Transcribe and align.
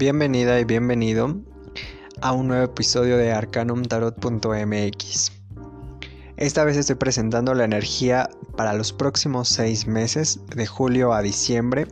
Bienvenida 0.00 0.58
y 0.58 0.64
bienvenido 0.64 1.36
a 2.22 2.32
un 2.32 2.48
nuevo 2.48 2.64
episodio 2.64 3.18
de 3.18 3.32
arcanumtarot.mx. 3.32 5.32
Esta 6.38 6.64
vez 6.64 6.78
estoy 6.78 6.96
presentando 6.96 7.52
la 7.52 7.64
energía 7.64 8.30
para 8.56 8.72
los 8.72 8.94
próximos 8.94 9.50
seis 9.50 9.86
meses, 9.86 10.40
de 10.56 10.64
julio 10.64 11.12
a 11.12 11.20
diciembre. 11.20 11.86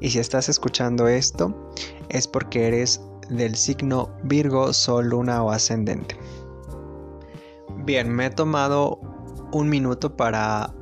Y 0.00 0.08
si 0.08 0.18
estás 0.18 0.48
escuchando 0.48 1.08
esto, 1.08 1.70
es 2.08 2.26
porque 2.26 2.68
eres 2.68 3.02
del 3.28 3.54
signo 3.54 4.08
Virgo, 4.22 4.72
Sol, 4.72 5.10
Luna 5.10 5.42
o 5.42 5.50
Ascendente. 5.50 6.16
Bien, 7.84 8.10
me 8.10 8.24
he 8.24 8.30
tomado 8.30 8.98
un 9.52 9.68
minuto 9.68 10.16
para 10.16 10.72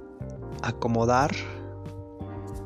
acomodar 0.63 1.33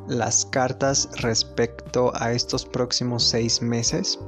las 0.09 0.45
cartas 0.47 1.09
respecto 1.21 2.13
a 2.15 2.33
estos 2.33 2.65
próximos 2.65 3.25
seis 3.25 3.63
meses. 3.63 4.19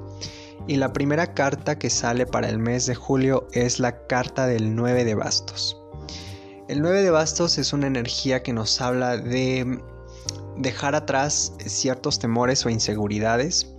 Y 0.66 0.76
la 0.76 0.92
primera 0.92 1.34
carta 1.34 1.78
que 1.78 1.90
sale 1.90 2.26
para 2.26 2.48
el 2.48 2.58
mes 2.58 2.86
de 2.86 2.94
julio 2.94 3.46
es 3.52 3.78
la 3.78 4.06
carta 4.06 4.46
del 4.46 4.74
9 4.74 5.04
de 5.04 5.14
bastos. 5.14 5.80
El 6.68 6.82
9 6.82 7.02
de 7.02 7.10
bastos 7.10 7.58
es 7.58 7.72
una 7.72 7.86
energía 7.86 8.42
que 8.42 8.52
nos 8.52 8.80
habla 8.80 9.16
de 9.16 9.80
dejar 10.56 10.94
atrás 10.94 11.52
ciertos 11.64 12.18
temores 12.18 12.66
o 12.66 12.70
inseguridades, 12.70 13.72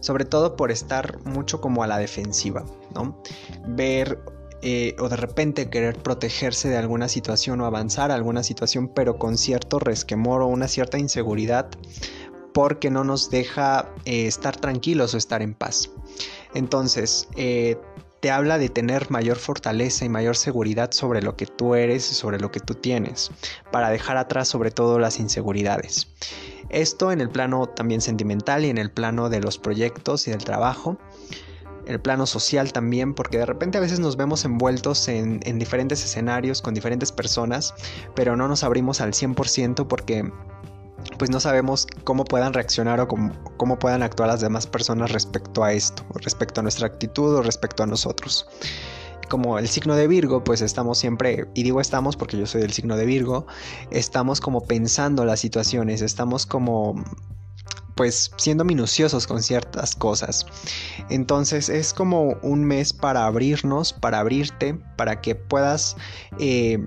sobre 0.00 0.24
todo 0.24 0.54
por 0.54 0.70
estar 0.70 1.18
mucho 1.24 1.60
como 1.60 1.82
a 1.82 1.88
la 1.88 1.98
defensiva, 1.98 2.64
¿no? 2.94 3.20
Ver 3.66 4.20
eh, 4.62 4.96
o 4.98 5.08
de 5.08 5.16
repente 5.16 5.70
querer 5.70 5.96
protegerse 5.96 6.68
de 6.68 6.76
alguna 6.76 7.08
situación 7.08 7.60
o 7.60 7.66
avanzar 7.66 8.10
a 8.10 8.14
alguna 8.14 8.42
situación, 8.42 8.88
pero 8.88 9.18
con 9.18 9.38
cierto 9.38 9.78
resquemor 9.78 10.42
o 10.42 10.46
una 10.46 10.68
cierta 10.68 10.98
inseguridad, 10.98 11.68
porque 12.52 12.90
no 12.90 13.04
nos 13.04 13.30
deja 13.30 13.92
eh, 14.04 14.26
estar 14.26 14.56
tranquilos 14.56 15.14
o 15.14 15.18
estar 15.18 15.42
en 15.42 15.54
paz. 15.54 15.90
Entonces, 16.54 17.28
eh, 17.36 17.76
te 18.20 18.32
habla 18.32 18.58
de 18.58 18.68
tener 18.68 19.10
mayor 19.10 19.36
fortaleza 19.36 20.04
y 20.04 20.08
mayor 20.08 20.36
seguridad 20.36 20.90
sobre 20.90 21.22
lo 21.22 21.36
que 21.36 21.46
tú 21.46 21.76
eres 21.76 22.10
y 22.10 22.14
sobre 22.14 22.40
lo 22.40 22.50
que 22.50 22.58
tú 22.58 22.74
tienes, 22.74 23.30
para 23.70 23.90
dejar 23.90 24.16
atrás 24.16 24.48
sobre 24.48 24.72
todo 24.72 24.98
las 24.98 25.20
inseguridades. 25.20 26.08
Esto 26.68 27.12
en 27.12 27.20
el 27.20 27.30
plano 27.30 27.66
también 27.68 28.00
sentimental 28.00 28.64
y 28.64 28.70
en 28.70 28.78
el 28.78 28.90
plano 28.90 29.28
de 29.28 29.40
los 29.40 29.58
proyectos 29.58 30.26
y 30.26 30.32
del 30.32 30.44
trabajo 30.44 30.98
el 31.88 32.00
plano 32.00 32.26
social 32.26 32.72
también, 32.72 33.14
porque 33.14 33.38
de 33.38 33.46
repente 33.46 33.78
a 33.78 33.80
veces 33.80 33.98
nos 33.98 34.16
vemos 34.16 34.44
envueltos 34.44 35.08
en, 35.08 35.40
diferentes 35.58 36.04
escenarios 36.04 36.60
con 36.60 36.74
diferentes 36.74 37.10
personas, 37.10 37.74
pero 38.14 38.36
no 38.36 38.46
nos 38.46 38.62
abrimos 38.62 39.00
al 39.00 39.12
100% 39.12 39.86
porque 39.86 40.30
pues 41.18 41.30
no 41.30 41.40
sabemos 41.40 41.86
cómo 42.04 42.24
puedan 42.24 42.52
reaccionar 42.52 43.00
o 43.00 43.08
cómo, 43.08 43.32
cómo, 43.56 43.78
puedan 43.78 44.02
actuar 44.02 44.28
las 44.28 44.40
demás 44.40 44.66
personas 44.66 45.12
respecto 45.12 45.64
a 45.64 45.72
esto, 45.72 46.04
respecto 46.14 46.60
a 46.60 46.62
nuestra 46.62 46.86
actitud 46.86 47.36
o 47.36 47.42
respecto 47.42 47.82
a 47.82 47.86
nosotros. 47.86 48.46
Como 49.30 49.58
el 49.58 49.68
signo 49.68 49.96
de 49.96 50.06
Virgo, 50.08 50.44
pues 50.44 50.60
estamos 50.60 50.98
siempre, 50.98 51.46
y 51.54 51.62
digo 51.62 51.80
estamos 51.80 52.16
porque 52.16 52.36
yo 52.36 52.46
soy 52.46 52.60
del 52.60 52.72
signo 52.72 52.96
de 52.96 53.06
Virgo, 53.06 53.46
estamos 53.90 54.40
como 54.40 54.66
pensando 54.66 55.24
las 55.24 55.40
situaciones, 55.40 56.02
estamos 56.02 56.44
como 56.44 57.02
pues 57.98 58.30
siendo 58.36 58.64
minuciosos 58.64 59.26
con 59.26 59.42
ciertas 59.42 59.96
cosas. 59.96 60.46
Entonces 61.10 61.68
es 61.68 61.92
como 61.92 62.38
un 62.42 62.64
mes 62.64 62.92
para 62.92 63.26
abrirnos, 63.26 63.92
para 63.92 64.20
abrirte, 64.20 64.78
para 64.96 65.20
que 65.20 65.34
puedas 65.34 65.96
eh, 66.38 66.78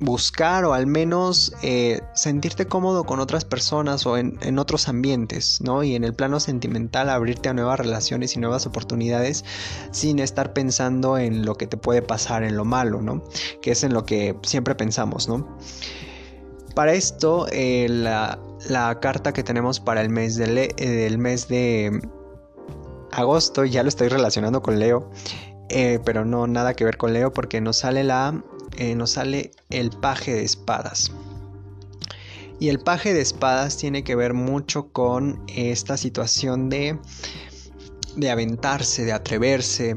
buscar 0.00 0.64
o 0.64 0.72
al 0.72 0.86
menos 0.86 1.52
eh, 1.62 2.00
sentirte 2.14 2.66
cómodo 2.66 3.04
con 3.04 3.20
otras 3.20 3.44
personas 3.44 4.06
o 4.06 4.16
en, 4.16 4.58
otros 4.58 4.88
ambientes, 4.88 5.60
¿no? 5.60 5.82
Y 5.82 5.96
en 5.96 6.04
el 6.04 6.14
plano 6.14 6.40
sentimental 6.40 7.10
abrirte 7.10 7.50
a 7.50 7.52
nuevas 7.52 7.78
relaciones 7.78 8.36
y 8.36 8.40
nuevas 8.40 8.64
oportunidades 8.64 9.44
sin 9.90 10.18
estar 10.18 10.54
pensando 10.54 11.18
en 11.18 11.44
lo 11.44 11.56
que 11.56 11.66
te 11.66 11.76
puede 11.76 12.00
pasar, 12.00 12.42
en 12.42 12.56
lo 12.56 12.64
malo, 12.64 13.02
¿no? 13.02 13.22
Que 13.60 13.72
es 13.72 13.84
en 13.84 13.92
lo 13.92 14.06
que 14.06 14.34
siempre 14.44 14.74
pensamos, 14.74 15.28
¿no? 15.28 15.58
Para 16.74 16.94
esto, 16.94 17.46
eh, 17.52 17.86
la, 17.88 18.38
carta 19.00 19.32
que 19.32 19.42
tenemos 19.42 19.80
para 19.80 20.00
el 20.00 20.10
mes 20.10 20.36
de, 20.36 20.74
eh, 20.76 21.16
mes 21.18 21.48
de 21.48 22.00
agosto, 23.12 23.64
ya 23.64 23.82
lo 23.82 23.88
estoy 23.88 24.08
relacionando 24.08 24.62
con 24.62 24.78
Leo, 24.78 25.10
eh, 25.68 26.00
pero 26.04 26.24
no 26.24 26.46
nada 26.46 26.74
que 26.74 26.84
ver 26.84 26.96
con 26.96 27.12
Leo 27.12 27.32
porque 27.32 27.60
nos 27.60 27.78
sale 27.78 28.04
la, 28.04 28.42
nos 28.96 29.10
sale 29.10 29.52
el 29.70 29.90
paje 29.90 30.34
de 30.34 30.44
espadas. 30.44 31.12
Y 32.58 32.70
el 32.70 32.78
paje 32.78 33.12
de 33.12 33.20
espadas 33.20 33.76
tiene 33.76 34.02
que 34.02 34.14
ver 34.14 34.32
mucho 34.32 34.88
con 34.90 35.42
esta 35.48 35.96
situación 35.96 36.70
de 36.70 36.98
de 38.16 38.30
aventarse, 38.30 39.04
de 39.04 39.12
atreverse, 39.12 39.96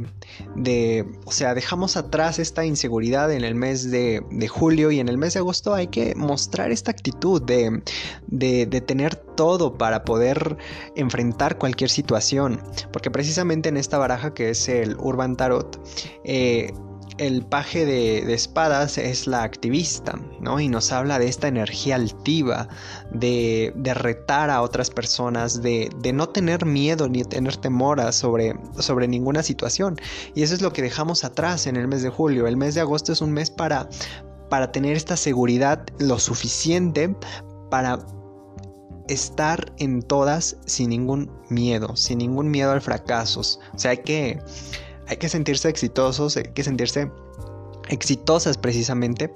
de, 0.56 1.06
o 1.26 1.32
sea, 1.32 1.54
dejamos 1.54 1.98
atrás 1.98 2.38
esta 2.38 2.66
inseguridad 2.66 3.32
en 3.32 3.44
el 3.44 3.56
mes 3.56 3.90
de, 3.90 4.22
julio 4.50 4.92
y 4.92 5.00
en 5.00 5.10
el 5.10 5.18
mes 5.18 5.34
de 5.34 5.40
agosto 5.40 5.74
hay 5.74 5.88
que 5.88 6.14
mostrar 6.16 6.72
esta 6.72 6.92
actitud 6.92 7.42
de, 7.42 7.82
de, 8.28 8.66
de, 8.66 8.82
tener 8.82 9.16
todo 9.16 9.78
para 9.78 10.04
poder 10.04 10.58
enfrentar 10.96 11.58
cualquier 11.58 11.90
situación, 11.90 12.62
porque 12.92 13.10
precisamente 13.10 13.70
en 13.70 13.78
esta 13.78 13.98
baraja 13.98 14.34
que 14.34 14.50
es 14.50 14.68
el 14.70 14.98
Urban 14.98 15.36
Tarot, 15.36 15.80
eh, 16.24 16.74
el 17.20 17.46
paje 17.46 17.86
de, 17.86 18.34
espadas 18.34 18.98
es 18.98 19.28
la 19.28 19.44
activista, 19.44 20.20
¿no? 20.40 20.60
Y 20.60 20.70
nos 20.70 20.92
habla 20.92 21.20
de 21.20 21.28
esta 21.28 21.48
energía 21.48 21.96
altiva, 21.96 22.70
de, 23.12 23.74
retar 23.94 24.50
a 24.50 24.62
otras 24.62 24.90
personas, 24.90 25.62
de, 25.62 25.90
no 26.14 26.30
tener 26.30 26.66
miedo 26.66 27.10
ni 27.10 27.24
tener 27.24 27.58
temor 27.58 28.02
sobre, 28.14 28.56
sobre 28.80 29.08
ninguna 29.08 29.44
situación. 29.44 30.00
Y 30.34 30.44
eso 30.44 30.56
es 30.56 30.62
lo 30.62 30.72
que 30.72 30.82
dejamos 30.82 31.24
atrás 31.24 31.68
en 31.68 31.76
el 31.76 31.88
mes 31.88 32.02
de 32.04 32.10
julio. 32.10 32.48
El 32.48 32.56
mes 32.58 32.76
de 32.76 32.82
agosto 32.82 33.12
es 33.12 33.22
un 33.22 33.32
mes 33.32 33.52
para, 33.52 33.90
para 34.50 34.72
tener 34.72 34.96
esta 34.96 35.18
seguridad 35.18 35.86
lo 36.00 36.20
suficiente 36.20 37.14
para 37.70 38.00
estar 39.10 39.74
en 39.78 40.02
todas 40.02 40.56
sin 40.66 40.92
ningún 40.92 41.32
miedo, 41.50 41.96
sin 41.98 42.20
ningún 42.20 42.50
miedo 42.50 42.72
al 42.72 42.82
fracaso. 42.82 43.42
O 43.42 43.78
sea, 43.78 43.92
hay 43.92 43.98
que 43.98 44.40
hay 45.10 45.18
que 45.18 45.28
sentirse 45.28 45.68
exitosos, 45.68 46.38
hay 46.38 46.44
que 46.54 46.64
sentirse 46.64 47.12
exitosas 47.90 48.58
precisamente, 48.58 49.34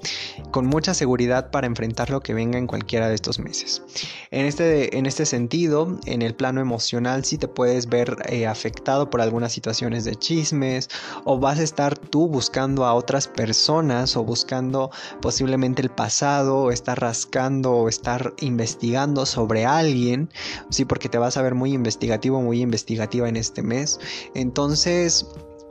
con 0.50 0.66
mucha 0.66 0.94
seguridad 0.94 1.50
para 1.50 1.66
enfrentar 1.66 2.10
lo 2.10 2.20
que 2.20 2.34
venga 2.34 2.58
en 2.58 2.66
cualquiera 2.66 3.08
de 3.08 3.14
estos 3.14 3.38
meses. 3.38 3.82
En 4.30 4.46
este, 4.46 4.96
en 4.96 5.06
este 5.06 5.26
sentido, 5.26 5.98
en 6.06 6.22
el 6.22 6.34
plano 6.34 6.60
emocional, 6.60 7.24
si 7.24 7.36
te 7.36 7.48
puedes 7.48 7.88
ver 7.88 8.16
eh, 8.28 8.46
afectado 8.46 9.10
por 9.10 9.20
algunas 9.20 9.52
situaciones 9.52 10.04
de 10.04 10.14
chismes 10.14 10.88
o 11.24 11.38
vas 11.38 11.58
a 11.58 11.62
estar 11.62 11.98
tú 11.98 12.28
buscando 12.28 12.84
a 12.84 12.94
otras 12.94 13.28
personas 13.28 14.16
o 14.16 14.24
buscando 14.24 14.90
posiblemente 15.20 15.82
el 15.82 15.90
pasado 15.90 16.58
o 16.58 16.70
estar 16.70 17.00
rascando 17.00 17.72
o 17.72 17.88
estar 17.88 18.34
investigando 18.40 19.26
sobre 19.26 19.66
alguien, 19.66 20.30
sí, 20.70 20.84
porque 20.84 21.08
te 21.08 21.18
vas 21.18 21.36
a 21.36 21.42
ver 21.42 21.54
muy 21.54 21.72
investigativo, 21.72 22.40
muy 22.40 22.60
investigativa 22.60 23.28
en 23.28 23.36
este 23.36 23.62
mes. 23.62 23.98
Entonces, 24.34 25.26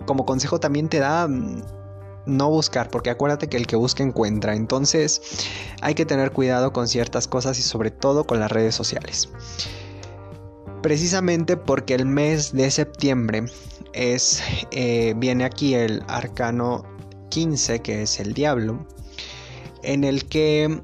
como 0.05 0.25
consejo 0.25 0.59
también 0.59 0.89
te 0.89 0.99
da 0.99 1.27
mm, 1.27 1.61
no 2.25 2.49
buscar, 2.49 2.89
porque 2.89 3.09
acuérdate 3.09 3.47
que 3.47 3.57
el 3.57 3.67
que 3.67 3.75
busca 3.75 4.03
encuentra. 4.03 4.55
Entonces 4.55 5.21
hay 5.81 5.93
que 5.93 6.05
tener 6.05 6.31
cuidado 6.31 6.73
con 6.73 6.87
ciertas 6.87 7.27
cosas 7.27 7.59
y 7.59 7.61
sobre 7.61 7.91
todo 7.91 8.25
con 8.25 8.39
las 8.39 8.51
redes 8.51 8.75
sociales. 8.75 9.29
Precisamente 10.81 11.57
porque 11.57 11.95
el 11.95 12.05
mes 12.05 12.51
de 12.53 12.69
septiembre 12.69 13.45
es 13.93 14.41
eh, 14.71 15.13
viene 15.17 15.45
aquí 15.45 15.75
el 15.75 16.03
arcano 16.07 16.83
15 17.29 17.81
que 17.81 18.03
es 18.03 18.19
el 18.19 18.33
diablo, 18.33 18.85
en 19.81 20.03
el 20.03 20.25
que 20.25 20.81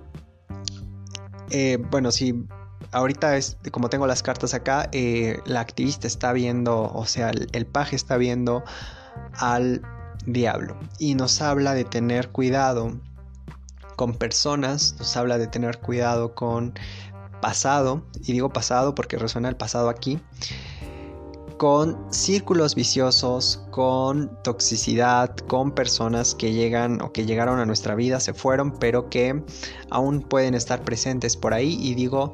eh, 1.50 1.78
bueno 1.92 2.12
si 2.12 2.46
ahorita 2.92 3.36
es 3.36 3.58
como 3.72 3.90
tengo 3.90 4.08
las 4.08 4.24
cartas 4.24 4.54
acá, 4.54 4.90
eh, 4.94 5.40
la 5.46 5.60
activista 5.60 6.08
está 6.08 6.32
viendo, 6.34 6.92
o 6.94 7.06
sea, 7.06 7.32
el 7.52 7.66
paje 7.66 7.96
está 7.96 8.18
viendo 8.18 8.64
al 9.34 9.82
diablo 10.26 10.78
y 11.00 11.16
nos 11.16 11.42
habla 11.42 11.74
de 11.74 11.86
tener 11.86 12.30
cuidado 12.30 12.94
con 13.96 14.14
personas, 14.14 14.96
nos 14.98 15.18
habla 15.18 15.38
de 15.38 15.48
tener 15.48 15.80
cuidado 15.80 16.34
con 16.34 16.74
pasado, 17.42 18.04
y 18.26 18.34
digo 18.34 18.50
pasado 18.50 18.96
porque 18.96 19.18
resuena 19.18 19.50
el 19.50 19.56
pasado 19.56 19.90
aquí, 19.90 20.20
con 21.58 21.98
círculos 22.10 22.74
viciosos, 22.74 23.62
con 23.72 24.32
toxicidad, 24.44 25.36
con 25.36 25.72
personas 25.72 26.34
que 26.34 26.54
llegan 26.54 27.02
o 27.02 27.12
que 27.12 27.26
llegaron 27.26 27.60
a 27.60 27.66
nuestra 27.66 27.96
vida, 27.96 28.22
se 28.22 28.34
fueron, 28.34 28.80
pero 28.80 29.10
que 29.10 29.44
aún 29.90 30.22
pueden 30.22 30.54
estar 30.54 30.82
presentes 30.84 31.36
por 31.36 31.54
ahí 31.54 31.78
y 31.82 31.96
digo, 31.96 32.32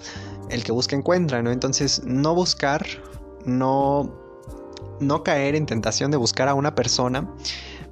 el 0.51 0.63
que 0.63 0.71
busca 0.71 0.95
encuentra, 0.95 1.41
¿no? 1.41 1.51
Entonces, 1.51 2.03
no 2.05 2.35
buscar, 2.35 2.85
no 3.45 4.24
no 4.99 5.23
caer 5.23 5.55
en 5.55 5.65
tentación 5.65 6.11
de 6.11 6.17
buscar 6.17 6.47
a 6.47 6.53
una 6.53 6.75
persona 6.75 7.29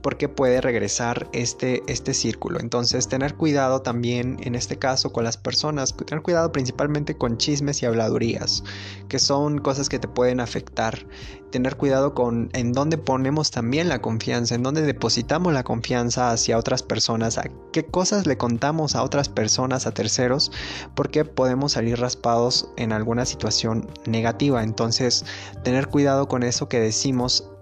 porque 0.03 0.27
puede 0.27 0.61
regresar 0.61 1.29
este, 1.31 1.81
este 1.87 2.13
círculo. 2.13 2.59
Entonces 2.59 3.07
tener 3.07 3.35
cuidado 3.35 3.81
también 3.81 4.37
en 4.43 4.53
este 4.53 4.77
caso 4.77 5.13
con 5.13 5.23
las 5.23 5.37
personas, 5.37 5.95
tener 5.95 6.21
cuidado 6.21 6.51
principalmente 6.51 7.17
con 7.17 7.37
chismes 7.37 7.81
y 7.81 7.85
habladurías, 7.85 8.63
que 9.07 9.17
son 9.17 9.59
cosas 9.59 9.87
que 9.87 9.99
te 9.99 10.09
pueden 10.09 10.41
afectar. 10.41 11.07
Tener 11.51 11.77
cuidado 11.77 12.13
con 12.13 12.49
en 12.53 12.73
dónde 12.73 12.97
ponemos 12.97 13.51
también 13.51 13.87
la 13.87 14.01
confianza, 14.01 14.55
en 14.55 14.63
dónde 14.63 14.81
depositamos 14.81 15.53
la 15.53 15.63
confianza 15.63 16.31
hacia 16.31 16.57
otras 16.57 16.83
personas, 16.83 17.37
a 17.37 17.45
qué 17.71 17.85
cosas 17.85 18.27
le 18.27 18.37
contamos 18.37 18.95
a 18.95 19.03
otras 19.03 19.29
personas, 19.29 19.87
a 19.87 19.93
terceros, 19.93 20.51
porque 20.95 21.23
podemos 21.23 21.73
salir 21.73 21.99
raspados 21.99 22.69
en 22.75 22.91
alguna 22.91 23.25
situación 23.25 23.87
negativa. 24.05 24.63
Entonces, 24.63 25.25
tener 25.63 25.87
cuidado 25.87 26.27
con 26.27 26.43
eso 26.43 26.67
que 26.67 26.79
decimos 26.79 27.52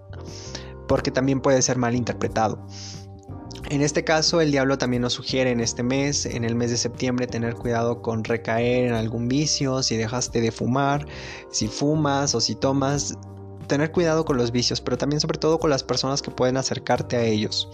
porque 0.88 1.10
también 1.10 1.40
puede 1.40 1.62
ser 1.62 1.76
mal 1.78 1.94
interpretado. 1.94 2.64
En 3.70 3.80
este 3.80 4.04
caso, 4.04 4.40
el 4.40 4.50
diablo 4.50 4.76
también 4.76 5.02
nos 5.02 5.14
sugiere 5.14 5.50
en 5.50 5.60
este 5.60 5.82
mes, 5.82 6.26
en 6.26 6.44
el 6.44 6.54
mes 6.54 6.70
de 6.70 6.76
septiembre, 6.76 7.26
tener 7.26 7.54
cuidado 7.54 8.02
con 8.02 8.24
recaer 8.24 8.84
en 8.84 8.94
algún 8.94 9.28
vicio, 9.28 9.82
si 9.82 9.96
dejaste 9.96 10.40
de 10.40 10.52
fumar, 10.52 11.06
si 11.50 11.68
fumas 11.68 12.34
o 12.34 12.40
si 12.40 12.54
tomas, 12.54 13.14
tener 13.68 13.92
cuidado 13.92 14.24
con 14.24 14.36
los 14.36 14.52
vicios, 14.52 14.80
pero 14.80 14.98
también 14.98 15.20
sobre 15.20 15.38
todo 15.38 15.58
con 15.58 15.70
las 15.70 15.82
personas 15.82 16.20
que 16.20 16.30
pueden 16.30 16.56
acercarte 16.56 17.16
a 17.16 17.24
ellos. 17.24 17.68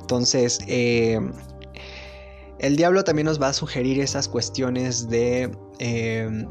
Entonces, 0.00 0.60
eh, 0.68 1.20
el 2.58 2.76
diablo 2.76 3.04
también 3.04 3.26
nos 3.26 3.42
va 3.42 3.48
a 3.48 3.52
sugerir 3.52 4.00
esas 4.00 4.28
cuestiones 4.28 5.08
de 5.08 5.50
eh, 5.80 6.46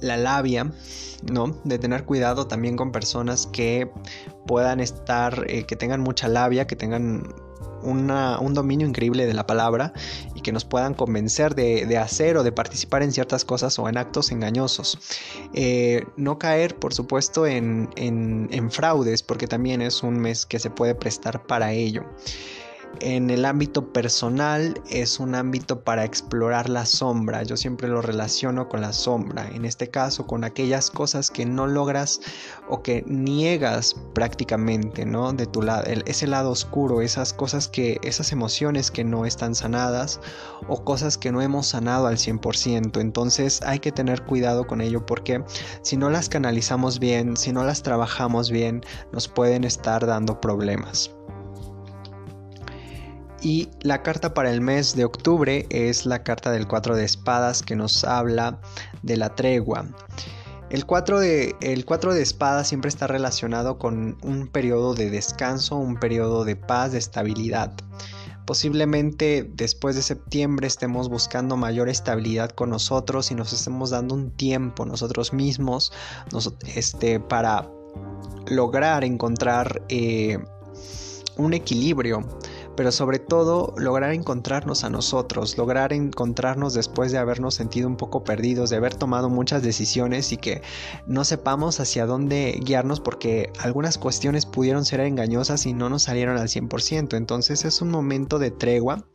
la 0.00 0.16
labia, 0.16 0.70
¿no? 1.32 1.58
De 1.64 1.78
tener 1.78 2.04
cuidado 2.04 2.46
también 2.46 2.76
con 2.76 2.92
personas 2.92 3.46
que 3.46 3.90
puedan 4.48 4.80
estar, 4.80 5.44
eh, 5.46 5.64
que 5.64 5.76
tengan 5.76 6.00
mucha 6.00 6.26
labia, 6.26 6.66
que 6.66 6.74
tengan 6.74 7.32
un 7.80 8.54
dominio 8.54 8.88
increíble 8.88 9.24
de 9.24 9.34
la 9.34 9.46
palabra 9.46 9.92
y 10.34 10.40
que 10.40 10.50
nos 10.50 10.64
puedan 10.64 10.94
convencer 10.94 11.54
de, 11.54 11.96
hacer 11.96 12.36
o 12.36 12.42
de 12.42 12.50
participar 12.50 13.04
en 13.04 13.12
ciertas 13.12 13.44
cosas 13.44 13.78
o 13.78 13.88
en 13.88 13.98
actos 13.98 14.32
engañosos. 14.32 14.98
Eh, 15.54 16.04
no 16.16 16.40
caer, 16.40 16.74
por 16.74 16.92
supuesto, 16.92 17.46
en, 17.46 17.88
en 17.94 18.70
fraudes, 18.72 19.22
porque 19.22 19.46
también 19.46 19.80
es 19.80 20.02
un 20.02 20.18
mes 20.18 20.44
que 20.44 20.58
se 20.58 20.70
puede 20.70 20.96
prestar 20.96 21.46
para 21.46 21.72
ello. 21.72 22.04
En 23.00 23.30
el 23.30 23.44
ámbito 23.44 23.92
personal 23.92 24.74
es 24.90 25.20
un 25.20 25.36
ámbito 25.36 25.84
para 25.84 26.04
explorar 26.04 26.68
la 26.68 26.84
sombra. 26.84 27.44
Yo 27.44 27.56
siempre 27.56 27.86
lo 27.86 28.02
relaciono 28.02 28.68
con 28.68 28.80
la 28.80 28.92
sombra. 28.92 29.48
En 29.52 29.64
este 29.64 29.88
caso, 29.88 30.26
con 30.26 30.42
aquellas 30.42 30.90
cosas 30.90 31.30
que 31.30 31.46
no 31.46 31.68
logras 31.68 32.20
o 32.68 32.82
que 32.82 33.04
niegas 33.06 33.94
prácticamente, 34.14 35.04
¿no? 35.04 35.32
De 35.32 35.46
tu 35.46 35.62
lado, 35.62 35.84
ese 36.06 36.26
lado 36.26 36.50
oscuro, 36.50 37.00
esas 37.00 37.32
cosas 37.32 37.68
que, 37.68 38.00
esas 38.02 38.32
emociones 38.32 38.90
que 38.90 39.04
no 39.04 39.26
están 39.26 39.54
sanadas 39.54 40.20
o 40.66 40.82
cosas 40.82 41.16
que 41.16 41.30
no 41.30 41.40
hemos 41.40 41.68
sanado 41.68 42.08
al 42.08 42.16
100%. 42.16 43.00
Entonces 43.00 43.62
hay 43.62 43.78
que 43.78 43.92
tener 43.92 44.22
cuidado 44.22 44.66
con 44.66 44.80
ello 44.80 45.06
porque 45.06 45.44
si 45.82 45.96
no 45.96 46.10
las 46.10 46.28
canalizamos 46.28 46.98
bien, 46.98 47.36
si 47.36 47.52
no 47.52 47.62
las 47.62 47.84
trabajamos 47.84 48.50
bien, 48.50 48.82
nos 49.12 49.28
pueden 49.28 49.62
estar 49.62 50.04
dando 50.04 50.40
problemas. 50.40 51.17
Y 53.40 53.68
la 53.82 54.02
carta 54.02 54.34
para 54.34 54.50
el 54.50 54.60
mes 54.60 54.96
de 54.96 55.04
octubre 55.04 55.66
es 55.70 56.06
la 56.06 56.22
carta 56.22 56.50
del 56.50 56.66
4 56.66 56.96
de 56.96 57.04
espadas 57.04 57.62
que 57.62 57.76
nos 57.76 58.02
habla 58.04 58.60
de 59.02 59.16
la 59.16 59.34
tregua. 59.34 59.86
El 60.70 60.84
4 60.84 61.20
de, 61.20 61.56
el 61.60 61.86
de 61.86 62.22
espadas 62.22 62.68
siempre 62.68 62.88
está 62.88 63.06
relacionado 63.06 63.78
con 63.78 64.18
un 64.22 64.48
periodo 64.48 64.94
de 64.94 65.08
descanso, 65.08 65.76
un 65.76 65.96
periodo 65.96 66.44
de 66.44 66.56
paz, 66.56 66.92
de 66.92 66.98
estabilidad. 66.98 67.72
Posiblemente 68.44 69.48
después 69.54 69.94
de 69.94 70.02
septiembre 70.02 70.66
estemos 70.66 71.08
buscando 71.08 71.56
mayor 71.56 71.88
estabilidad 71.88 72.50
con 72.50 72.70
nosotros 72.70 73.30
y 73.30 73.34
nos 73.34 73.52
estemos 73.52 73.90
dando 73.90 74.14
un 74.14 74.30
tiempo 74.30 74.84
nosotros 74.84 75.32
mismos 75.32 75.92
este, 76.74 77.20
para 77.20 77.70
lograr 78.46 79.04
encontrar 79.04 79.82
eh, 79.88 80.38
un 81.36 81.54
equilibrio 81.54 82.26
pero 82.78 82.92
sobre 82.92 83.18
todo 83.18 83.74
lograr 83.76 84.12
encontrarnos 84.12 84.84
a 84.84 84.88
nosotros, 84.88 85.58
lograr 85.58 85.92
encontrarnos 85.92 86.74
después 86.74 87.10
de 87.10 87.18
habernos 87.18 87.54
sentido 87.54 87.88
un 87.88 87.96
poco 87.96 88.22
perdidos, 88.22 88.70
de 88.70 88.76
haber 88.76 88.94
tomado 88.94 89.28
muchas 89.28 89.64
decisiones 89.64 90.30
y 90.30 90.36
que 90.36 90.62
no 91.04 91.24
sepamos 91.24 91.80
hacia 91.80 92.06
dónde 92.06 92.60
guiarnos 92.62 93.00
porque 93.00 93.52
algunas 93.58 93.98
cuestiones 93.98 94.46
pudieron 94.46 94.84
ser 94.84 95.00
engañosas 95.00 95.66
y 95.66 95.72
no 95.72 95.88
nos 95.88 96.04
salieron 96.04 96.38
al 96.38 96.46
100%. 96.46 97.16
Entonces 97.16 97.64
es 97.64 97.82
un 97.82 97.90
momento 97.90 98.38
de 98.38 98.52
tregua, 98.52 99.08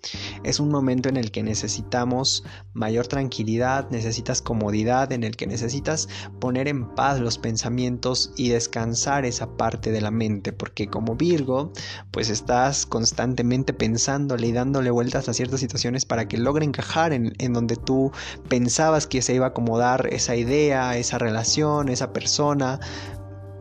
es 0.43 0.59
un 0.59 0.67
momento 0.67 1.07
en 1.07 1.15
el 1.15 1.31
que 1.31 1.41
necesitamos 1.41 2.43
mayor 2.73 3.07
tranquilidad, 3.07 3.89
necesitas 3.91 4.41
comodidad, 4.41 5.13
en 5.13 5.23
el 5.23 5.37
que 5.37 5.47
necesitas 5.47 6.09
poner 6.41 6.67
en 6.67 6.93
paz 6.95 7.21
los 7.21 7.37
pensamientos 7.37 8.33
y 8.35 8.49
descansar 8.49 9.23
esa 9.23 9.55
parte 9.55 9.93
de 9.93 10.01
la 10.01 10.11
mente, 10.11 10.51
porque 10.51 10.89
como 10.89 11.15
Virgo, 11.15 11.71
pues 12.11 12.29
estás 12.29 12.85
constantemente 12.85 13.52
pensándole 13.61 14.47
y 14.47 14.51
dándole 14.51 14.89
vueltas 14.89 15.29
a 15.29 15.33
ciertas 15.33 15.59
situaciones 15.59 16.05
para 16.05 16.27
que 16.27 16.37
logre 16.37 16.65
encajar 16.65 17.13
en, 17.13 17.33
en 17.37 17.53
donde 17.53 17.75
tú 17.75 18.11
pensabas 18.49 19.05
que 19.05 19.21
se 19.21 19.35
iba 19.35 19.45
a 19.45 19.49
acomodar 19.49 20.07
esa 20.11 20.35
idea, 20.35 20.97
esa 20.97 21.19
relación, 21.19 21.89
esa 21.89 22.11
persona. 22.11 22.79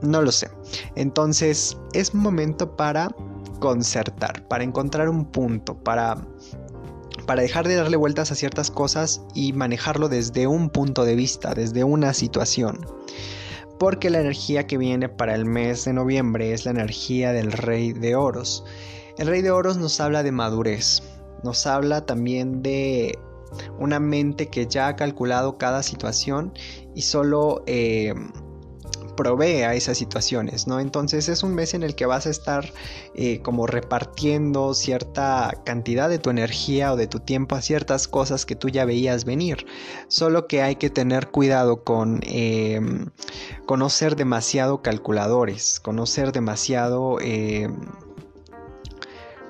No 0.01 0.23
lo 0.23 0.33
sé. 0.33 0.49
Entonces 0.97 1.77
es 1.93 2.15
momento 2.15 2.75
para 2.77 3.15
concertar, 3.61 4.49
para 4.49 4.65
encontrar 4.65 5.09
un 5.09 5.27
punto, 5.27 5.75
para 5.75 6.17
para 7.27 7.43
dejar 7.43 7.69
de 7.69 7.77
darle 7.77 7.97
vueltas 7.97 8.33
a 8.33 8.35
ciertas 8.35 8.71
cosas 8.71 9.23
y 9.35 9.53
manejarlo 9.53 10.09
desde 10.09 10.47
un 10.47 10.71
punto 10.71 11.05
de 11.05 11.15
vista, 11.15 11.55
desde 11.55 11.85
una 11.85 12.15
situación. 12.15 12.87
Porque 13.79 14.11
la 14.11 14.21
energía 14.21 14.67
que 14.67 14.79
viene 14.79 15.09
para 15.09 15.35
el 15.35 15.45
mes 15.45 15.85
de 15.85 15.93
noviembre 15.93 16.53
es 16.53 16.65
la 16.65 16.71
energía 16.73 17.33
del 17.33 17.53
rey 17.53 17.93
de 17.93 18.15
oros. 18.17 18.65
El 19.19 19.27
rey 19.27 19.43
de 19.43 19.51
oros 19.51 19.77
nos 19.77 20.01
habla 20.01 20.23
de 20.23 20.33
madurez, 20.33 21.03
nos 21.43 21.67
habla 21.67 22.07
también 22.07 22.63
de 22.63 23.19
una 23.79 24.01
mente 24.01 24.49
que 24.49 24.67
ya 24.67 24.89
ha 24.89 24.97
calculado 24.97 25.59
cada 25.59 25.83
situación 25.83 26.53
y 26.95 27.03
solo 27.03 27.63
eh, 27.67 28.15
provee 29.17 29.63
a 29.63 29.75
esas 29.75 29.99
situaciones, 29.99 30.67
¿no? 30.67 30.81
Entonces 30.81 31.29
es 31.29 31.43
un 31.43 31.55
mes 31.55 31.75
en 31.75 31.83
el 31.83 31.95
que 31.95 32.07
vas 32.07 32.27
a 32.27 32.31
estar 32.31 32.73
eh, 33.15 33.41
como 33.43 33.67
repartiendo 33.67 34.75
cierta 34.75 35.53
cantidad 35.65 36.09
de 36.09 36.19
tu 36.19 36.31
energía 36.31 36.93
o 36.93 36.97
de 36.97 37.07
tu 37.07 37.21
tiempo 37.21 37.55
a 37.55 37.63
ciertas 37.63 38.09
cosas 38.09 38.47
que 38.47 38.57
tú 38.57 38.69
ya 38.69 38.85
veías 38.85 39.25
venir. 39.25 39.67
Solo 40.09 40.47
que 40.47 40.63
hay 40.63 40.77
que 40.77 40.91
tener 40.91 41.29
cuidado 41.29 41.85
con 41.85 42.21
em, 42.23 43.11
conocer 43.67 44.17
demasiado 44.17 44.83
calculadores, 44.83 45.81
conocer 45.81 46.33
demasiado... 46.33 47.19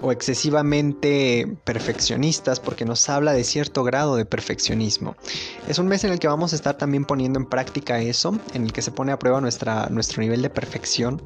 O 0.02 0.10
excesivamente 0.10 1.56
perfeccionistas 1.64 2.58
porque 2.58 2.84
nos 2.84 3.08
habla 3.08 3.32
de 3.32 3.44
cierto 3.44 3.84
grado 3.84 4.16
de 4.16 4.24
perfeccionismo. 4.24 5.16
Es 5.68 5.78
un 5.78 5.86
mes 5.86 6.02
en 6.02 6.12
el 6.12 6.18
que 6.18 6.26
vamos 6.26 6.52
a 6.52 6.56
estar 6.56 6.76
también 6.76 7.04
poniendo 7.04 7.38
en 7.38 7.46
práctica 7.46 8.00
eso, 8.00 8.36
en 8.52 8.64
el 8.64 8.72
que 8.72 8.82
se 8.82 8.90
pone 8.90 9.12
a 9.12 9.18
prueba 9.18 9.40
nuestra, 9.40 9.86
nuestro 9.90 10.20
nivel 10.20 10.42
de 10.42 10.50
perfección, 10.50 11.22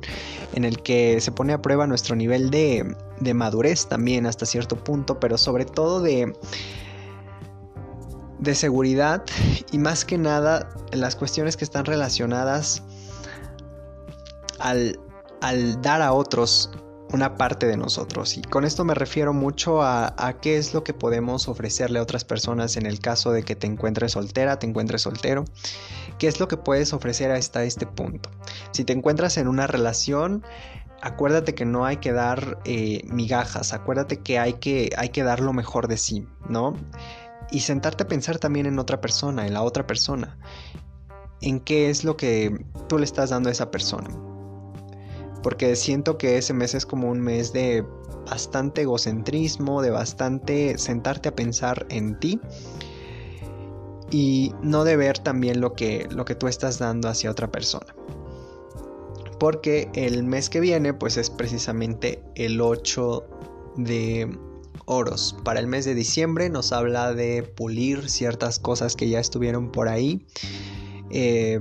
en 0.54 0.64
el 0.66 0.82
que 0.82 1.20
se 1.22 1.32
pone 1.32 1.54
a 1.54 1.62
prueba 1.62 1.86
nuestro 1.86 2.16
nivel 2.16 2.50
de, 2.50 2.94
de 3.18 3.34
madurez 3.34 3.86
también 3.86 4.26
hasta 4.26 4.44
cierto 4.44 4.76
punto, 4.76 5.18
pero 5.18 5.38
sobre 5.38 5.64
todo 5.64 6.02
de 6.02 6.34
de 8.38 8.54
seguridad 8.54 9.24
y 9.72 9.78
más 9.78 10.04
que 10.04 10.18
nada 10.18 10.68
las 10.92 11.16
cuestiones 11.16 11.56
que 11.56 11.64
están 11.64 11.84
relacionadas 11.84 12.82
al, 14.58 15.00
al 15.40 15.80
dar 15.80 16.02
a 16.02 16.12
otros 16.12 16.70
una 17.12 17.36
parte 17.36 17.66
de 17.66 17.76
nosotros. 17.76 18.36
Y 18.36 18.42
con 18.42 18.64
esto 18.64 18.84
me 18.84 18.94
refiero 18.94 19.32
mucho 19.32 19.82
a, 19.82 20.14
qué 20.40 20.56
es 20.56 20.74
lo 20.74 20.84
que 20.84 20.94
podemos 20.94 21.48
ofrecerle 21.48 21.98
a 21.98 22.02
otras 22.02 22.24
personas 22.24 22.76
en 22.76 22.86
el 22.86 23.00
caso 23.00 23.32
de 23.32 23.42
que 23.42 23.56
te 23.56 23.66
encuentres 23.66 24.12
soltera, 24.12 24.58
te 24.58 24.66
encuentres 24.66 25.02
soltero. 25.02 25.44
¿Qué 26.18 26.28
es 26.28 26.40
lo 26.40 26.48
que 26.48 26.56
puedes 26.56 26.92
ofrecer 26.92 27.30
hasta 27.30 27.64
este 27.64 27.86
punto? 27.86 28.30
Si 28.72 28.84
te 28.84 28.92
encuentras 28.92 29.36
en 29.36 29.48
una 29.48 29.66
relación, 29.66 30.44
acuérdate 31.00 31.54
que 31.54 31.64
no 31.64 31.84
hay 31.84 31.98
que 31.98 32.12
dar 32.12 32.58
eh, 32.64 33.02
migajas, 33.06 33.72
acuérdate 33.72 34.18
que 34.18 34.38
hay, 34.38 34.54
que 34.54 34.90
hay 34.96 35.10
que 35.10 35.22
dar 35.22 35.40
lo 35.40 35.52
mejor 35.52 35.88
de 35.88 35.96
sí, 35.96 36.26
¿no? 36.48 36.74
Y 37.50 37.60
sentarte 37.60 38.04
a 38.04 38.08
pensar 38.08 38.38
también 38.38 38.66
en 38.66 38.78
otra 38.78 39.00
persona, 39.00 39.46
en 39.46 39.54
la 39.54 39.62
otra 39.62 39.86
persona. 39.86 40.38
En 41.40 41.60
qué 41.60 41.90
es 41.90 42.02
lo 42.02 42.16
que 42.16 42.64
tú 42.88 42.98
le 42.98 43.04
estás 43.04 43.30
dando 43.30 43.50
a 43.50 43.52
esa 43.52 43.70
persona 43.70 44.08
porque 45.46 45.76
siento 45.76 46.18
que 46.18 46.38
ese 46.38 46.52
mes 46.54 46.74
es 46.74 46.84
como 46.84 47.08
un 47.08 47.20
mes 47.20 47.52
de 47.52 47.84
bastante 48.28 48.80
egocentrismo, 48.80 49.80
de 49.80 49.90
bastante 49.90 50.76
sentarte 50.76 51.28
a 51.28 51.36
pensar 51.36 51.86
en 51.88 52.18
ti 52.18 52.40
y 54.10 54.52
no 54.60 54.82
de 54.82 54.96
ver 54.96 55.20
también 55.20 55.60
lo 55.60 55.74
que, 55.74 56.08
lo 56.10 56.24
que 56.24 56.34
tú 56.34 56.48
estás 56.48 56.80
dando 56.80 57.08
hacia 57.08 57.30
otra 57.30 57.52
persona. 57.52 57.94
Porque 59.38 59.88
el 59.94 60.24
mes 60.24 60.50
que 60.50 60.58
viene 60.58 60.92
pues 60.94 61.16
es 61.16 61.30
precisamente 61.30 62.24
el 62.34 62.60
8 62.60 63.24
de 63.76 64.36
oros. 64.84 65.36
Para 65.44 65.60
el 65.60 65.68
mes 65.68 65.84
de 65.84 65.94
diciembre 65.94 66.50
nos 66.50 66.72
habla 66.72 67.14
de 67.14 67.44
pulir 67.44 68.10
ciertas 68.10 68.58
cosas 68.58 68.96
que 68.96 69.08
ya 69.08 69.20
estuvieron 69.20 69.70
por 69.70 69.86
ahí. 69.86 70.26
Eh, 71.10 71.60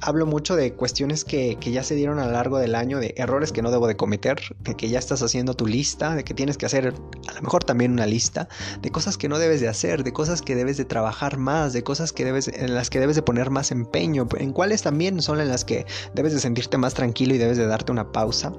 hablo 0.00 0.26
mucho 0.26 0.56
de 0.56 0.72
cuestiones 0.74 1.24
que, 1.24 1.56
ya 1.60 1.82
se 1.82 1.94
dieron 1.94 2.18
a 2.18 2.26
lo 2.26 2.32
largo 2.32 2.58
del 2.58 2.74
año, 2.74 2.98
de 2.98 3.14
errores 3.16 3.52
que 3.52 3.62
no 3.62 3.70
debo 3.70 3.86
de 3.86 3.96
cometer, 3.96 4.40
de 4.60 4.74
que 4.74 4.88
ya 4.88 4.98
estás 4.98 5.22
haciendo 5.22 5.54
tu 5.54 5.66
lista, 5.66 6.14
de 6.14 6.24
que 6.24 6.34
tienes 6.34 6.56
que 6.56 6.66
hacer 6.66 6.94
a 7.28 7.32
lo 7.32 7.42
mejor 7.42 7.64
también 7.64 7.92
una 7.92 8.06
lista, 8.06 8.48
de 8.80 8.90
cosas 8.90 9.16
que 9.16 9.28
no 9.28 9.38
debes 9.38 9.60
de 9.60 9.68
hacer, 9.68 10.04
de 10.04 10.12
cosas 10.12 10.42
que 10.42 10.54
debes 10.54 10.76
de 10.76 10.84
trabajar 10.84 11.38
más, 11.38 11.72
de 11.72 11.82
cosas 11.82 12.12
que 12.12 12.24
debes, 12.24 12.48
en 12.48 12.74
las 12.74 12.90
que 12.90 13.00
debes 13.00 13.16
de 13.16 13.22
poner 13.22 13.50
más 13.50 13.70
empeño, 13.70 14.28
en 14.38 14.52
cuáles 14.52 14.82
también 14.82 15.20
son 15.22 15.40
en 15.40 15.48
las 15.48 15.64
que 15.64 15.86
debes 16.14 16.32
de 16.32 16.40
sentirte 16.40 16.78
más 16.78 16.94
tranquilo 16.94 17.34
y 17.34 17.38
debes 17.38 17.56
de 17.56 17.66
darte 17.66 17.92
una 17.92 18.12
pausa, 18.12 18.52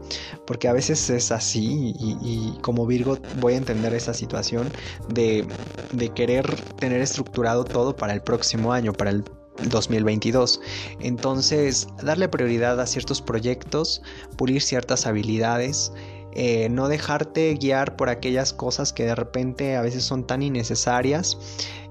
porque 0.45 0.67
a 0.67 0.73
veces 0.73 1.09
es 1.09 1.31
así 1.31 1.93
y, 1.97 2.57
como 2.61 2.85
Virgo 2.85 3.17
voy 3.39 3.53
a 3.53 3.57
entender 3.57 3.93
esa 3.93 4.13
situación 4.13 4.69
de, 5.09 5.45
de 5.91 6.09
querer 6.09 6.45
tener 6.79 7.01
estructurado 7.01 7.63
todo 7.63 7.95
para 7.95 8.13
el 8.13 8.21
próximo 8.21 8.73
año, 8.73 8.93
para 8.93 9.11
el 9.11 9.23
2022. 9.63 10.61
Entonces, 10.99 11.87
darle 12.01 12.27
prioridad 12.29 12.79
a 12.79 12.85
ciertos 12.85 13.21
proyectos, 13.21 14.01
pulir 14.37 14.61
ciertas 14.61 15.05
habilidades, 15.05 15.91
eh, 16.33 16.69
no 16.69 16.87
dejarte 16.87 17.53
guiar 17.55 17.95
por 17.95 18.09
aquellas 18.09 18.53
cosas 18.53 18.93
que 18.93 19.05
de 19.05 19.15
repente 19.15 19.75
a 19.75 19.81
veces 19.81 20.03
son 20.03 20.27
tan 20.27 20.43
innecesarias 20.43 21.37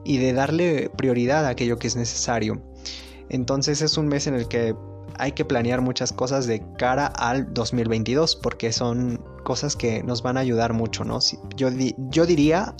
y 0.04 0.18
de 0.18 0.32
darle 0.32 0.90
prioridad 0.96 1.44
a 1.46 1.48
aquello 1.48 1.78
que 1.78 1.88
es 1.88 1.96
necesario. 1.96 2.62
Entonces 3.28 3.82
es 3.82 3.98
un 3.98 4.06
mes 4.06 4.26
en 4.28 4.34
el 4.34 4.46
que 4.46 4.74
hay 5.18 5.32
que 5.32 5.44
planear 5.44 5.80
muchas 5.80 6.12
cosas 6.12 6.46
de 6.46 6.62
cara 6.78 7.06
al 7.06 7.52
2022 7.52 8.36
porque 8.36 8.72
son 8.72 9.20
cosas 9.46 9.76
que 9.76 10.02
nos 10.02 10.22
van 10.22 10.36
a 10.36 10.40
ayudar 10.40 10.72
mucho, 10.72 11.04
¿no? 11.04 11.20
Yo, 11.54 11.68
yo 12.10 12.26
diría 12.26 12.74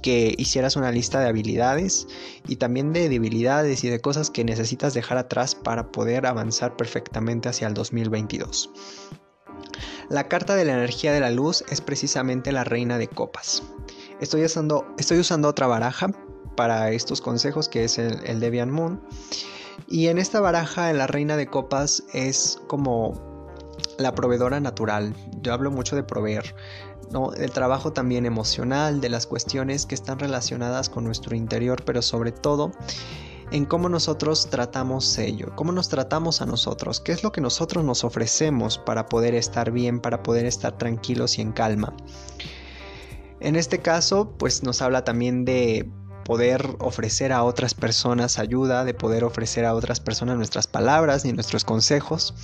que 0.00 0.34
hicieras 0.38 0.74
una 0.74 0.90
lista 0.90 1.20
de 1.20 1.28
habilidades 1.28 2.08
y 2.48 2.56
también 2.56 2.94
de 2.94 3.10
debilidades 3.10 3.84
y 3.84 3.90
de 3.90 4.00
cosas 4.00 4.30
que 4.30 4.42
necesitas 4.42 4.94
dejar 4.94 5.18
atrás 5.18 5.54
para 5.54 5.92
poder 5.92 6.24
avanzar 6.24 6.74
perfectamente 6.74 7.50
hacia 7.50 7.68
el 7.68 7.74
2022. 7.74 8.70
La 10.08 10.26
carta 10.26 10.56
de 10.56 10.64
la 10.64 10.72
energía 10.72 11.12
de 11.12 11.20
la 11.20 11.30
luz 11.30 11.62
es 11.68 11.82
precisamente 11.82 12.50
la 12.50 12.64
reina 12.64 12.96
de 12.96 13.08
copas. 13.08 13.62
Estoy 14.18 14.42
usando, 14.42 14.86
estoy 14.96 15.18
usando 15.18 15.48
otra 15.48 15.66
baraja 15.66 16.08
para 16.56 16.92
estos 16.92 17.20
consejos 17.20 17.68
que 17.68 17.84
es 17.84 17.98
el, 17.98 18.24
el 18.24 18.40
Debian 18.40 18.70
Moon. 18.70 19.02
Y 19.86 20.06
en 20.06 20.16
esta 20.16 20.40
baraja, 20.40 20.88
en 20.88 20.96
la 20.96 21.06
reina 21.08 21.36
de 21.36 21.48
copas, 21.48 22.04
es 22.14 22.58
como 22.68 23.25
la 23.98 24.14
proveedora 24.14 24.60
natural. 24.60 25.14
Yo 25.42 25.52
hablo 25.52 25.70
mucho 25.70 25.96
de 25.96 26.02
proveer. 26.02 26.54
¿no? 27.10 27.32
El 27.32 27.50
trabajo 27.50 27.92
también 27.92 28.26
emocional, 28.26 29.00
de 29.00 29.08
las 29.08 29.26
cuestiones 29.26 29.86
que 29.86 29.94
están 29.94 30.18
relacionadas 30.18 30.88
con 30.88 31.04
nuestro 31.04 31.36
interior, 31.36 31.84
pero 31.84 32.02
sobre 32.02 32.32
todo 32.32 32.72
en 33.52 33.64
cómo 33.64 33.88
nosotros 33.88 34.48
tratamos 34.50 35.18
ello, 35.18 35.52
cómo 35.54 35.70
nos 35.72 35.88
tratamos 35.88 36.42
a 36.42 36.46
nosotros, 36.46 37.00
qué 37.00 37.12
es 37.12 37.22
lo 37.22 37.30
que 37.30 37.40
nosotros 37.40 37.84
nos 37.84 38.02
ofrecemos 38.02 38.78
para 38.78 39.06
poder 39.06 39.34
estar 39.34 39.70
bien, 39.70 40.00
para 40.00 40.22
poder 40.22 40.46
estar 40.46 40.76
tranquilos 40.76 41.38
y 41.38 41.42
en 41.42 41.52
calma. 41.52 41.94
En 43.40 43.54
este 43.54 43.78
caso, 43.78 44.34
pues 44.38 44.62
nos 44.62 44.82
habla 44.82 45.04
también 45.04 45.44
de 45.44 45.88
poder 46.24 46.76
ofrecer 46.80 47.32
a 47.32 47.44
otras 47.44 47.74
personas 47.74 48.38
ayuda, 48.40 48.84
de 48.84 48.94
poder 48.94 49.22
ofrecer 49.22 49.64
a 49.64 49.74
otras 49.74 50.00
personas 50.00 50.36
nuestras 50.36 50.66
palabras 50.66 51.24
y 51.24 51.32
nuestros 51.32 51.64
consejos. 51.64 52.34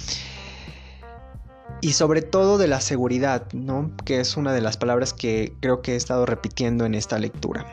Y 1.83 1.95
sobre 1.95 2.23
todo 2.23 2.59
de 2.59 2.69
la 2.69 2.81
seguridad, 2.81 3.53
¿no? 3.53 3.91
Que 4.05 4.21
es 4.21 4.37
una 4.37 4.53
de 4.53 4.61
las 4.61 4.77
palabras 4.77 5.13
que 5.13 5.53
creo 5.59 5.83
que 5.83 5.95
he 5.95 5.97
estado 5.97 6.27
repitiendo 6.27 6.87
en 6.87 6.95
esta 6.95 7.19
lectura. 7.19 7.67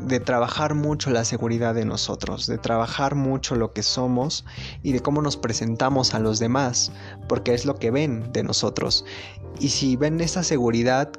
De 0.00 0.20
trabajar 0.20 0.74
mucho 0.74 1.10
la 1.10 1.22
seguridad 1.22 1.74
de 1.74 1.84
nosotros, 1.84 2.46
de 2.46 2.56
trabajar 2.56 3.14
mucho 3.14 3.54
lo 3.54 3.74
que 3.74 3.82
somos 3.82 4.46
y 4.82 4.92
de 4.92 5.00
cómo 5.00 5.20
nos 5.20 5.36
presentamos 5.36 6.14
a 6.14 6.18
los 6.18 6.38
demás, 6.38 6.92
porque 7.28 7.52
es 7.52 7.66
lo 7.66 7.76
que 7.76 7.90
ven 7.90 8.32
de 8.32 8.42
nosotros. 8.42 9.04
Y 9.60 9.68
si 9.68 9.96
ven 9.96 10.18
esa 10.22 10.42
seguridad, 10.42 11.10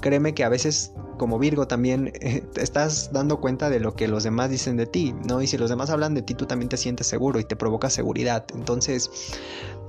créeme 0.00 0.34
que 0.34 0.44
a 0.44 0.48
veces 0.48 0.92
como 1.18 1.38
Virgo 1.38 1.66
también 1.66 2.12
eh, 2.20 2.42
estás 2.56 3.10
dando 3.12 3.40
cuenta 3.40 3.70
de 3.70 3.80
lo 3.80 3.94
que 3.94 4.08
los 4.08 4.24
demás 4.24 4.50
dicen 4.50 4.76
de 4.76 4.86
ti, 4.86 5.14
¿no? 5.26 5.42
Y 5.42 5.46
si 5.46 5.58
los 5.58 5.70
demás 5.70 5.90
hablan 5.90 6.14
de 6.14 6.22
ti, 6.22 6.34
tú 6.34 6.46
también 6.46 6.68
te 6.68 6.76
sientes 6.76 7.06
seguro 7.06 7.40
y 7.40 7.44
te 7.44 7.56
provoca 7.56 7.90
seguridad. 7.90 8.44
Entonces, 8.54 9.10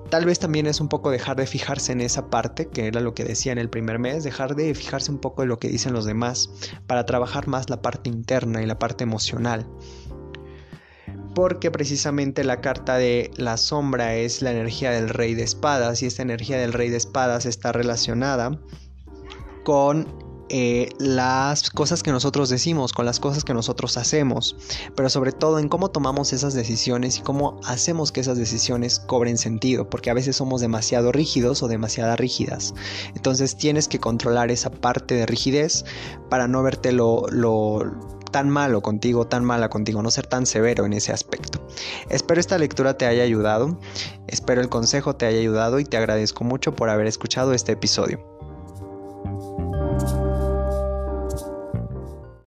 tal 0.09 0.25
vez 0.25 0.39
también 0.39 0.67
es 0.67 0.79
un 0.79 0.89
poco 0.89 1.11
dejar 1.11 1.35
de 1.35 1.47
fijarse 1.47 1.91
en 1.91 2.01
esa 2.01 2.29
parte, 2.29 2.67
que 2.67 2.87
era 2.87 3.01
lo 3.01 3.13
que 3.13 3.23
decía 3.23 3.51
en 3.51 3.57
el 3.57 3.69
primer 3.69 3.99
mes, 3.99 4.23
dejar 4.23 4.55
de 4.55 4.73
fijarse 4.73 5.11
un 5.11 5.19
poco 5.19 5.43
en 5.43 5.49
lo 5.49 5.59
que 5.59 5.69
dicen 5.69 5.93
los 5.93 6.05
demás 6.05 6.49
para 6.87 7.05
trabajar 7.05 7.47
más 7.47 7.69
la 7.69 7.81
parte 7.81 8.09
interna 8.09 8.61
y 8.61 8.65
la 8.65 8.79
parte 8.79 9.03
emocional. 9.03 9.67
Porque 11.35 11.69
precisamente 11.69 12.43
la 12.43 12.61
carta 12.61 12.97
de 12.97 13.31
la 13.37 13.57
sombra 13.57 14.15
es 14.15 14.41
la 14.41 14.51
energía 14.51 14.91
del 14.91 15.09
rey 15.09 15.35
de 15.35 15.43
espadas 15.43 16.01
y 16.01 16.07
esta 16.07 16.23
energía 16.23 16.57
del 16.57 16.73
rey 16.73 16.89
de 16.89 16.97
espadas 16.97 17.45
está 17.45 17.71
relacionada 17.71 18.59
con 19.63 20.26
eh, 20.49 20.89
las 20.99 21.69
cosas 21.69 22.03
que 22.03 22.11
nosotros 22.11 22.49
decimos, 22.49 22.93
con 22.93 23.05
las 23.05 23.19
cosas 23.19 23.43
que 23.43 23.53
nosotros 23.53 23.97
hacemos, 23.97 24.55
pero 24.95 25.09
sobre 25.09 25.31
todo 25.31 25.59
en 25.59 25.67
cómo 25.67 25.89
tomamos 25.89 26.31
esas 26.33 26.53
decisiones 26.53 27.17
y 27.17 27.21
cómo 27.21 27.59
hacemos 27.65 28.11
que 28.11 28.21
esas 28.21 28.37
decisiones 28.37 28.99
cobren 28.99 29.37
sentido, 29.37 29.89
porque 29.89 30.09
a 30.09 30.13
veces 30.13 30.35
somos 30.37 30.61
demasiado 30.61 31.11
rígidos 31.11 31.63
o 31.63 31.67
demasiado 31.67 32.15
rígidas. 32.15 32.73
Entonces 33.15 33.57
tienes 33.57 33.87
que 33.87 33.99
controlar 33.99 34.51
esa 34.51 34.69
parte 34.69 35.15
de 35.15 35.25
rigidez 35.25 35.85
para 36.29 36.47
no 36.47 36.63
verte 36.63 36.91
lo, 36.91 37.25
tan 38.31 38.49
malo 38.49 38.81
contigo, 38.81 39.27
tan 39.27 39.43
mala 39.43 39.69
contigo, 39.69 40.01
no 40.01 40.11
ser 40.11 40.27
tan 40.27 40.45
severo 40.45 40.85
en 40.85 40.93
ese 40.93 41.11
aspecto. 41.11 41.65
Espero 42.09 42.39
esta 42.39 42.57
lectura 42.57 42.97
te 42.97 43.05
haya 43.05 43.23
ayudado, 43.23 43.77
espero 44.27 44.61
el 44.61 44.69
consejo 44.69 45.15
te 45.15 45.25
haya 45.25 45.39
ayudado 45.39 45.79
y 45.79 45.85
te 45.85 45.97
agradezco 45.97 46.43
mucho 46.43 46.75
por 46.75 46.89
haber 46.89 47.07
escuchado 47.07 47.53
este 47.53 47.73
episodio. 47.73 48.36